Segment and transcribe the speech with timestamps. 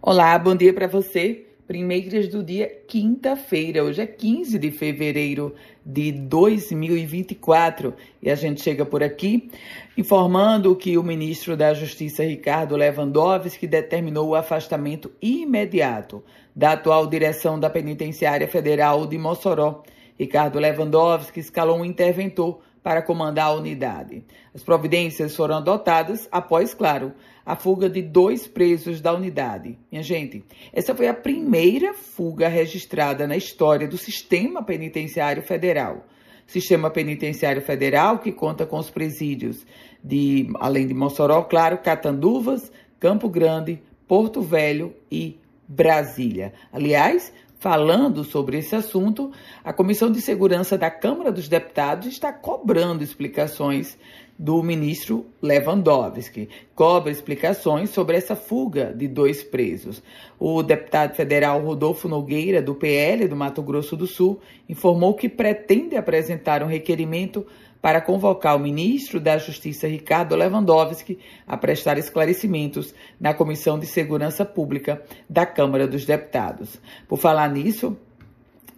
[0.00, 1.44] Olá, bom dia para você.
[1.66, 3.82] Primeiras do dia, quinta-feira.
[3.82, 9.50] Hoje é 15 de fevereiro de 2024 e a gente chega por aqui
[9.96, 16.22] informando que o ministro da Justiça, Ricardo Lewandowski, determinou o afastamento imediato
[16.54, 19.82] da atual direção da Penitenciária Federal de Mossoró.
[20.16, 24.24] Ricardo Lewandowski escalou um interventor para comandar a unidade.
[24.54, 27.12] As providências foram adotadas após, claro,
[27.44, 29.78] a fuga de dois presos da unidade.
[29.92, 30.42] Minha gente,
[30.72, 36.06] essa foi a primeira fuga registrada na história do Sistema Penitenciário Federal.
[36.46, 39.66] Sistema Penitenciário Federal que conta com os presídios
[40.02, 46.54] de, além de Mossoró, claro, Catanduvas, Campo Grande, Porto Velho e Brasília.
[46.72, 49.32] Aliás, Falando sobre esse assunto,
[49.64, 53.98] a Comissão de Segurança da Câmara dos Deputados está cobrando explicações
[54.38, 56.48] do ministro Lewandowski.
[56.72, 60.00] Cobra explicações sobre essa fuga de dois presos.
[60.38, 65.96] O deputado federal Rodolfo Nogueira, do PL do Mato Grosso do Sul, informou que pretende
[65.96, 67.44] apresentar um requerimento
[67.80, 74.44] para convocar o ministro da Justiça, Ricardo Lewandowski, a prestar esclarecimentos na Comissão de Segurança
[74.44, 76.80] Pública da Câmara dos Deputados.
[77.06, 77.96] Por falar nisso,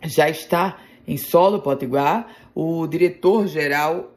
[0.03, 4.13] já está em solo potiguar o diretor-geral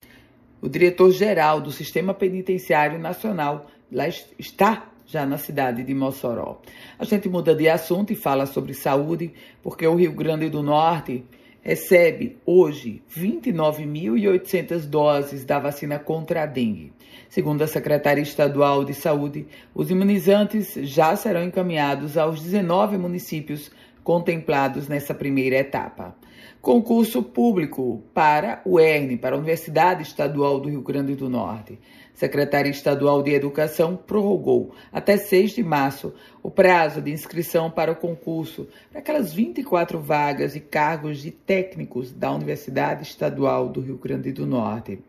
[0.63, 4.07] o diretor-geral do Sistema Penitenciário Nacional lá
[4.39, 6.61] está já na cidade de Mossoró.
[6.97, 11.25] A gente muda de assunto e fala sobre saúde, porque o Rio Grande do Norte
[11.63, 16.91] recebe hoje 29.800 doses da vacina contra a dengue.
[17.29, 23.71] Segundo a Secretaria Estadual de Saúde, os imunizantes já serão encaminhados aos 19 municípios
[24.03, 26.15] contemplados nessa primeira etapa.
[26.61, 31.79] Concurso público para o ERN, para a Universidade Estadual do Rio Grande do Norte.
[32.13, 37.95] Secretaria Estadual de Educação prorrogou até 6 de março o prazo de inscrição para o
[37.95, 44.31] concurso para aquelas 24 vagas e cargos de técnicos da Universidade Estadual do Rio Grande
[44.31, 44.99] do Norte.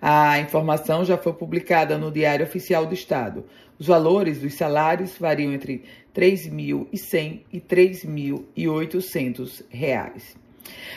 [0.00, 3.44] A informação já foi publicada no Diário Oficial do Estado.
[3.78, 5.82] Os valores dos salários variam entre
[6.14, 10.44] 3.100 e R$ 3.800.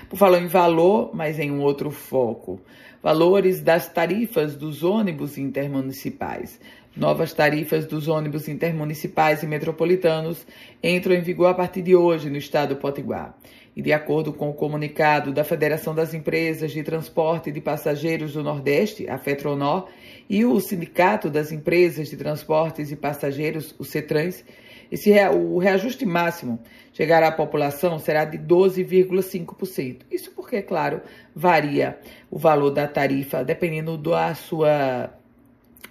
[0.09, 2.61] Por falar em valor, mas em um outro foco,
[3.01, 6.59] valores das tarifas dos ônibus intermunicipais.
[6.95, 10.47] Novas tarifas dos ônibus intermunicipais e metropolitanos
[10.81, 13.37] entram em vigor a partir de hoje no estado do Potiguar.
[13.75, 18.41] E de acordo com o comunicado da Federação das Empresas de Transporte de Passageiros do
[18.41, 19.87] Nordeste, a FETRONOR,
[20.27, 24.43] e o Sindicato das Empresas de Transportes e Passageiros, o CETRANS,
[24.91, 26.59] esse, o reajuste máximo
[26.93, 29.99] chegará à população será de 12,5%.
[30.09, 31.01] Isso porque, claro,
[31.35, 31.97] varia
[32.31, 35.11] o valor da tarifa dependendo da sua,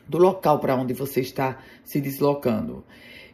[0.08, 2.84] do local para onde você está se deslocando.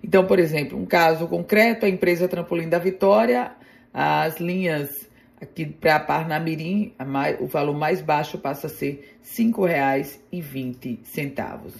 [0.02, 3.52] Então, por exemplo, um caso concreto, a empresa Trampolim da Vitória,
[3.94, 5.08] as linhas
[5.42, 6.94] aqui para Parnamirim,
[7.40, 11.72] o valor mais baixo passa a ser R$ 5,20.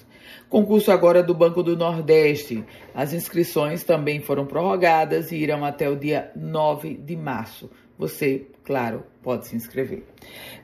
[0.49, 2.65] Concurso agora do Banco do Nordeste.
[2.95, 7.71] As inscrições também foram prorrogadas e irão até o dia 9 de março.
[8.03, 10.03] Você, claro, pode se inscrever.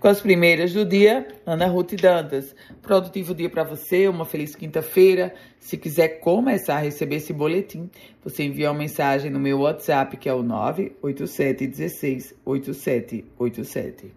[0.00, 2.52] Com as primeiras do dia, Ana Ruth Dantas.
[2.82, 5.32] Produtivo dia para você, uma feliz quinta-feira.
[5.60, 7.88] Se quiser começar a receber esse boletim,
[8.24, 14.12] você envia uma mensagem no meu WhatsApp, que é o 987 16 8787.